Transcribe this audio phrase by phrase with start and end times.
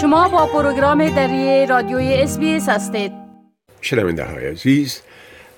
[0.00, 3.12] شما با پروگرام دری رادیوی اس هستید.
[3.80, 5.00] شنونده های عزیز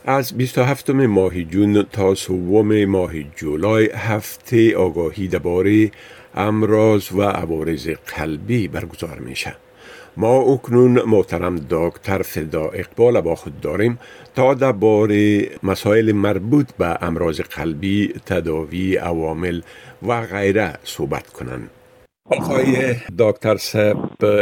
[0.05, 5.91] از 27 ماه جون تا سوم ماه جولای هفته آگاهی درباره
[6.35, 9.55] امراض و عوارض قلبی برگزار میشه.
[10.17, 13.99] ما اکنون محترم دکتر فدا اقبال با خود داریم
[14.35, 19.63] تا درباره مسائل مربوط به امراض قلبی تداوی عوامل
[20.03, 21.71] و غیره صحبت کنند.
[22.39, 23.97] آقای دکتر سب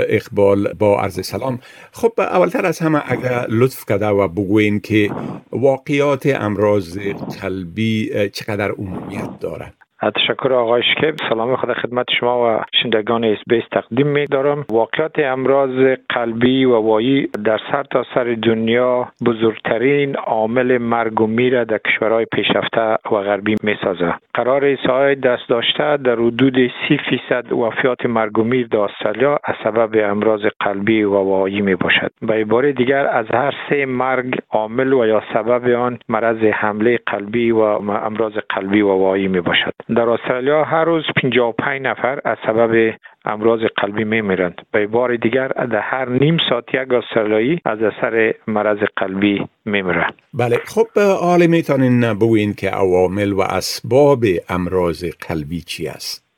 [0.09, 1.59] اقبال با عرض سلام.
[1.93, 5.11] خب اولتر از همه اگر لطف کرده و بگوین که
[5.53, 6.99] واقعیات امراض
[7.43, 9.73] قلبی چقدر عمومیت داره
[10.09, 11.15] تشکر آقای شکیب.
[11.29, 14.65] سلام خدا خدمت شما و شندگان اس بیس تقدیم می دارم.
[14.71, 21.65] واقعات امراض قلبی و وایی در سر تا سر دنیا بزرگترین عامل مرگ و میر
[21.65, 24.15] در کشورهای پیشرفته و غربی می سازه.
[24.35, 29.55] قرار سایه دست داشته در حدود سی فیصد وفیات مرگ و میر در استرالیا از
[29.65, 32.13] سبب امراض قلبی و وایی می باشد.
[32.23, 37.51] به عباره دیگر از هر سه مرگ عامل و یا سبب آن مرض حمله قلبی
[37.51, 39.73] و امراض قلبی و وایی می باشد.
[39.97, 44.63] در استرالیا هر روز 55 نفر از سبب امراض قلبی میمیرند.
[44.73, 50.07] به بار دیگر در هر نیم ساعت یک استرالیایی از اثر مرض قلبی میمیره.
[50.35, 50.87] بله خب
[51.21, 56.31] حالا می‌تونین بگوین که عوامل و اسباب امراض قلبی چی است.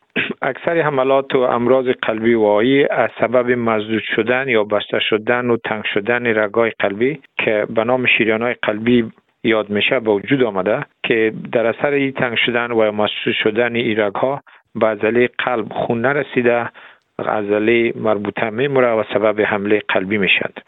[0.43, 5.85] اکثر حملات و امراض قلبی واهی از سبب مزدود شدن یا بسته شدن و تنگ
[5.95, 9.13] شدن رگای قلبی که به نام شیریان های قلبی
[9.45, 10.87] یاد میشه به وجود آمده.
[11.13, 14.43] که در اثر این تنگ شدن و مصوص شدن ایرگ ها
[14.75, 16.71] به عضله قلب خون نرسیده
[17.19, 20.59] عضله مربوطه میموره و سبب حمله قلبی می‌شد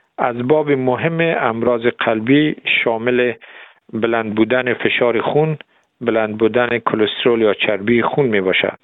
[0.44, 3.32] باب مهم امراض قلبی شامل
[3.92, 5.58] بلند بودن فشار خون
[6.00, 8.78] بلند بودن کلسترول یا چربی خون می باشد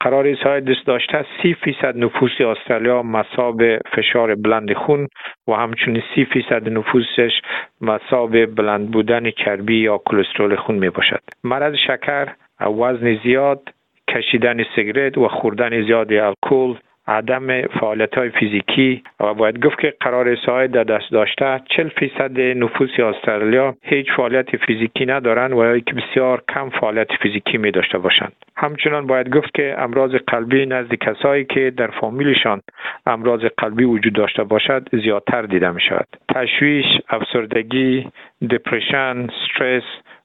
[0.00, 5.08] قرار دست داشته سی فیصد نفوس استرالیا مصاب فشار بلند خون
[5.48, 7.40] و همچنین سی فیصد نفوسش
[7.80, 11.20] مصاب بلند بودن چربی یا کلسترول خون می باشد.
[11.44, 12.28] مرض شکر
[12.60, 13.68] وزن زیاد
[14.08, 16.74] کشیدن سیگرت و خوردن زیاد الکل
[17.08, 22.40] عدم فعالیت های فیزیکی و باید گفت که قرار سایه در دست داشته 40 فیصد
[22.40, 27.98] نفوس استرالیا هیچ فعالیت فیزیکی ندارند و یا که بسیار کم فعالیت فیزیکی می داشته
[27.98, 28.32] باشند.
[28.56, 32.60] همچنان باید گفت که امراض قلبی نزد کسایی که در فامیلشان
[33.06, 36.06] امراض قلبی وجود داشته باشد زیادتر دیده می شود.
[36.34, 38.08] تشویش افسردگی
[38.50, 39.82] دپرشن استرس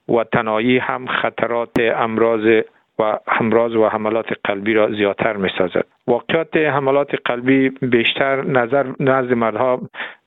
[0.08, 2.62] و تنهایی هم خطرات امراض
[2.98, 5.84] و همراز و حملات قلبی را زیادتر می سازد.
[6.06, 9.80] واقعات حملات قلبی بیشتر نظر نزد مردها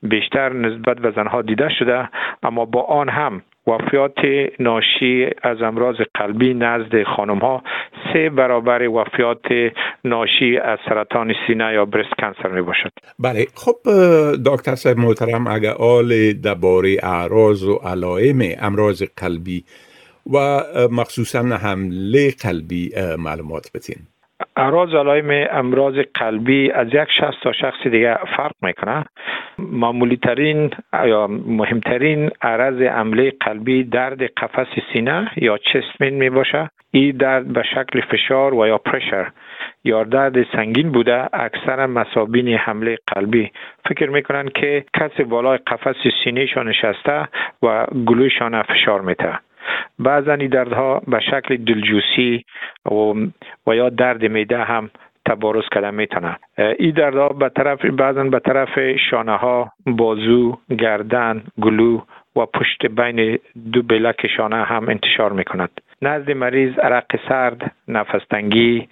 [0.03, 2.09] بیشتر نسبت به زنها دیده شده
[2.43, 4.17] اما با آن هم وفیات
[4.59, 7.63] ناشی از امراض قلبی نزد خانم ها
[8.13, 9.45] سه برابر وفیات
[10.05, 13.75] ناشی از سرطان سینه یا برست کنسر می باشد بله خب
[14.45, 19.63] دکتر صاحب محترم اگر آل درباره اعراض و علائم امراض قلبی
[20.33, 20.61] و
[20.91, 23.97] مخصوصا حمله قلبی معلومات بتین
[24.57, 29.05] اعراض علائم امراض قلبی از یک شخص تا شخص دیگه فرق می‌کنه.
[29.59, 30.71] معمولی ترین
[31.05, 36.69] یا مهمترین عرض عمله قلبی درد قفس سینه یا چستمین می باشه.
[36.91, 39.31] این درد به شکل فشار و یا پرشر
[39.83, 43.51] یا درد سنگین بوده اکثر مسابین حمله قلبی.
[43.89, 47.27] فکر می‌کنن که کسی بالای قفس سینه شان نشسته
[47.63, 49.39] و گلوشان فشار میته
[49.99, 52.45] بعضا دردها به شکل دلجوسی
[52.85, 53.13] و,
[53.67, 54.89] و یا درد میده هم
[55.25, 56.37] تبارز کردن می‌تونه.
[56.79, 58.79] این دردها به طرف بعضا به طرف
[59.09, 62.01] شانه ها بازو گردن گلو
[62.35, 63.39] و پشت بین
[63.73, 65.69] دو بلک شانه هم انتشار می‌کند.
[66.01, 68.87] نزد مریض عرق سرد نفس تنگی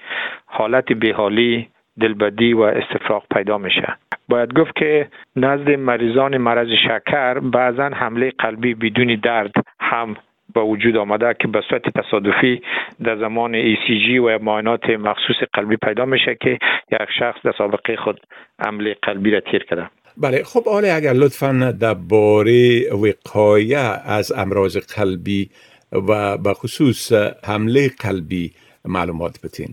[0.46, 1.68] حالت بیحالی
[2.00, 3.96] دلبدی و استفراغ پیدا میشه.
[4.30, 10.16] باید گفت که نزد مریضان مرض شکر بعضا حمله قلبی بدون درد هم
[10.54, 12.62] به وجود آمده که به صورت تصادفی
[13.04, 16.60] در زمان جی و معاینات مخصوص قلبی پیدا میشه که
[16.92, 18.20] یک شخص در سابقه خود
[18.60, 19.90] عمل قلبی را تیر کرده.
[20.18, 25.50] بله خب حالا اگر لطفا درباره وقایه از امراض قلبی
[25.92, 27.12] و به خصوص
[27.48, 28.52] حمله قلبی
[28.86, 29.68] معلومات بتین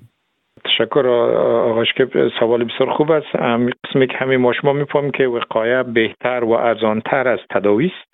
[0.65, 2.09] تشکر آقای که
[2.41, 3.37] سوال بسیار خوب است.
[3.85, 8.13] قسمی که همین ما شما می‌فهمیم که وقایه بهتر و ارزانتر از تداوی است.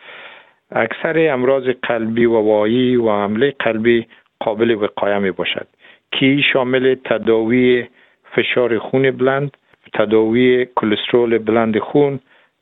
[0.71, 4.07] اکثر امراض قلبی و وایی و حمله قلبی
[4.41, 5.67] قابل وقایه می باشد
[6.13, 7.87] که شامل تداوی
[8.35, 9.57] فشار خون بلند
[9.95, 12.21] تداوی کلسترول بلند خون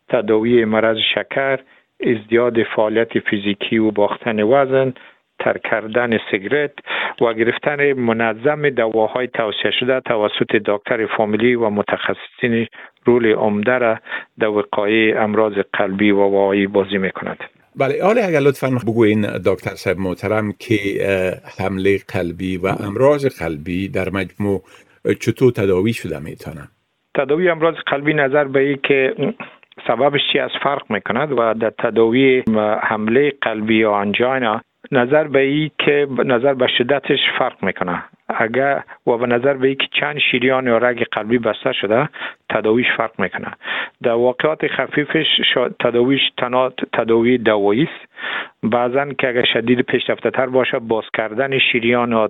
[0.08, 1.58] تداوی مرض شکر
[2.00, 4.92] ازدیاد فعالیت فیزیکی و باختن وزن
[5.38, 6.72] ترک کردن سیگرت
[7.20, 12.66] و گرفتن منظم دواهای توصیه شده توسط دکتر فامیلی و متخصصین
[13.04, 13.98] رول عمده را
[14.38, 17.55] در وقایع امراض قلبی و وایی بازی می‌کند.
[17.78, 20.76] بله حالا اگر لطفا بگوین دکتر صاحب محترم که
[21.58, 24.62] حمله قلبی و امراض قلبی در مجموع
[25.20, 26.68] چطور تداوی شده می‌تونه؟
[27.16, 29.14] تداوی امراض قلبی نظر به ای که
[29.86, 32.42] سببش چی از فرق می‌کند و در تداوی
[32.82, 34.60] حمله قلبی یا انجاینا
[34.92, 38.04] نظر به ای که نظر به شدتش فرق می‌کنه.
[38.28, 42.08] اگر و به نظر به که چند شیریان یا رگ قلبی بسته شده
[42.50, 43.52] تداویش فرق می‌کنه.
[44.02, 45.26] در واقعات خفیفش
[45.80, 48.12] تداویش تنها تداوی دوایی است.
[48.70, 52.28] بعضا که اگر شدید پیشرفته تر باشه باز کردن شیریان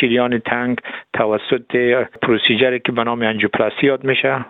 [0.00, 0.78] شیریان تنگ
[1.12, 1.76] توسط
[2.22, 4.44] پروسیجری که به نام انجیوپلاسی یاد میشه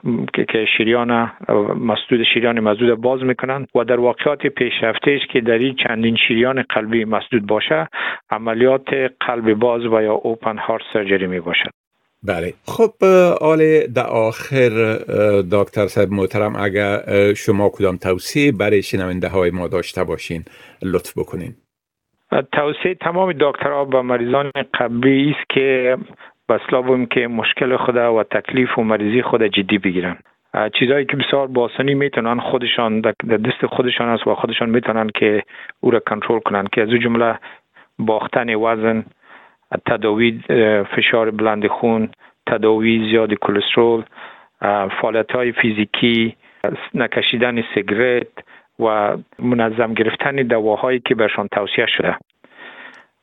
[0.48, 1.32] که شیریان
[1.80, 7.04] مسدود شیریان مسدود باز می‌کنن و در واقعات پیشرفتهش که در این چندین شیریان قلبی
[7.04, 7.88] مسدود باشه
[8.30, 11.79] عملیات قلب باز و یا اوپن هارت سرجری می باشد
[12.22, 12.52] بله.
[12.66, 13.04] خب
[13.40, 14.68] آل در آخر
[15.52, 16.98] دکتر صاحب محترم اگر
[17.34, 20.44] شما کدام توصیه برای شنونده های ما داشته باشین
[20.82, 21.54] لطف بکنین.
[22.52, 25.96] توصیه تمام دکترها به مریضان قبلی است که
[26.48, 30.16] بسلا که مشکل خود و تکلیف و مریضی خود جدی بگیرن.
[30.78, 35.42] چیزهایی که بسیار باسنی می‌تونن خودشان در دست خودشان است و خودشان می‌تونن که
[35.80, 37.38] او را کنترل کنن که از او جمله
[37.98, 39.04] باختن وزن
[39.86, 40.40] تداوی
[40.96, 42.08] فشار بلند خون
[42.46, 44.02] تداوی زیاد کلسترول
[45.00, 46.36] فعالیت های فیزیکی
[46.94, 48.26] نکشیدن سیگرت
[48.78, 52.16] و منظم گرفتن دواهایی که برشان توصیه شده.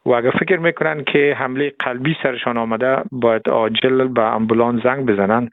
[0.05, 5.49] و اگر فکر می‌کنن که حمله قلبی سرشان آمده باید عاجل به امبولانس زنگ بزنن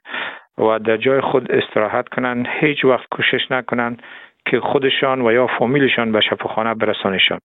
[0.57, 3.97] و در جای خود استراحت کنن هیچ وقت کوشش نکنن
[4.45, 7.39] که خودشان و یا فامیلشان به شفاخانه برسانشان.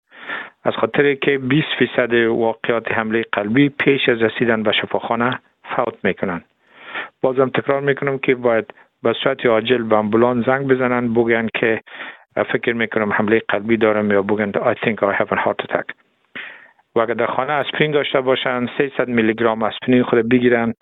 [0.65, 5.39] از خاطر که 20 فیصد واقعات حمله قلبی پیش از رسیدن به شفاخانه
[5.77, 6.43] فوت می‌کنن
[7.23, 11.81] بازم تکرار می‌کنم که باید به صورت عاجل به امبولانس زنگ بزنن بگن که
[12.53, 16.06] فکر می‌کنم حمله قلبی دارم یا بگن I think I have a heart attack.
[16.97, 20.75] و اگر در خانه اسپرین داشته باشن 300 میلی گرم اسپرین خود بگیرن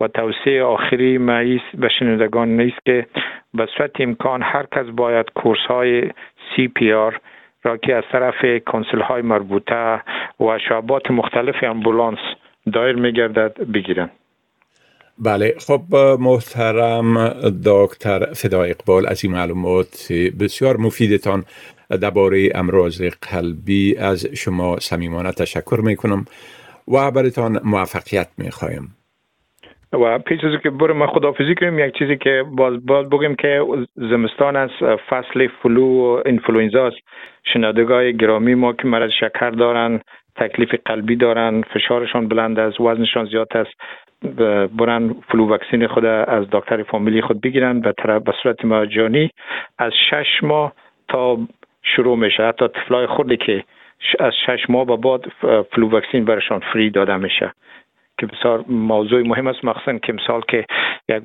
[0.00, 1.42] و توصیه آخری ما
[1.74, 3.06] به شنوندگان نیست که
[3.54, 6.10] به صورت امکان هر کس باید کورس های
[6.56, 7.20] سی پی آر
[7.62, 8.34] را که از طرف
[8.66, 10.00] کنسل های مربوطه
[10.40, 12.18] و شعبات مختلف امبولانس
[12.72, 14.10] دایر میگردد بگیرن.
[15.18, 15.54] بله.
[15.66, 15.80] خب
[16.20, 17.28] محترم
[17.66, 21.44] دکتر فدا اقبال از این معلومات بسیار مفیدتان
[21.96, 26.24] درباره امراض قلبی از شما صمیمانه تشکر می کنم
[26.88, 28.94] و برتان موفقیت می خواهیم
[29.92, 33.64] و پیش از که برم خدافزی کنیم یک چیزی که باز باز بگیم که
[33.96, 34.70] زمستان از
[35.10, 36.96] فصل flu و انفلوئنزا است.
[37.52, 40.00] شنونده‌های گرامی ما که مرض شکر دارن
[40.36, 43.70] تکلیف قلبی دارن فشارشان بلند است وزنشان زیاد است
[44.76, 49.30] برن flu vaccine خود از دکتر فامیلی خود بگیرن طرف به صورت مجانی
[49.78, 50.72] از شش ماه
[51.08, 51.38] تا
[51.96, 52.42] شروع میشه.
[52.42, 53.64] حتی طفلای خودی که
[54.20, 55.20] از شش ماه به بعد
[55.62, 57.52] flu vaccine برشان free داده میشه.
[58.18, 60.64] که بسیار موضوع مهم است مخصوصا که مثال که
[61.08, 61.22] یک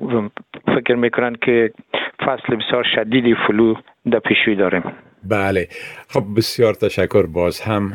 [0.66, 1.72] فکر می‌کنن که
[2.20, 3.74] فصل بسیار شدیدی فلو
[4.10, 4.82] در پیشوی داریم.
[5.30, 5.68] بله.
[6.08, 7.92] خب بسیار تشکر باز هم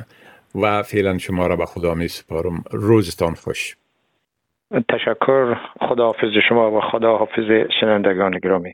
[0.62, 2.64] و فعلا شما را به خدا می سپارم.
[2.72, 3.76] روزتان خوش.
[4.90, 5.56] تشکر.
[5.82, 8.74] خدا حافظ شما و خدا حافظ شنندگان گرامی.